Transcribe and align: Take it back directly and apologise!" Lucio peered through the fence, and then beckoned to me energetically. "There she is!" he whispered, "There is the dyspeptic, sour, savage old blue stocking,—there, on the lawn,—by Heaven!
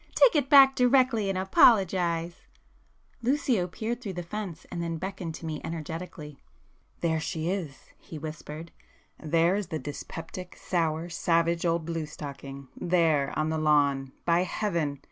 Take 0.15 0.35
it 0.35 0.49
back 0.49 0.75
directly 0.75 1.29
and 1.29 1.37
apologise!" 1.37 2.47
Lucio 3.21 3.67
peered 3.67 4.01
through 4.01 4.13
the 4.13 4.23
fence, 4.23 4.65
and 4.71 4.81
then 4.81 4.97
beckoned 4.97 5.35
to 5.35 5.45
me 5.45 5.61
energetically. 5.63 6.39
"There 7.01 7.19
she 7.19 7.51
is!" 7.51 7.91
he 7.99 8.17
whispered, 8.17 8.71
"There 9.21 9.55
is 9.55 9.67
the 9.67 9.77
dyspeptic, 9.77 10.55
sour, 10.57 11.07
savage 11.09 11.67
old 11.67 11.85
blue 11.85 12.07
stocking,—there, 12.07 13.31
on 13.37 13.49
the 13.49 13.59
lawn,—by 13.59 14.39
Heaven! 14.41 14.97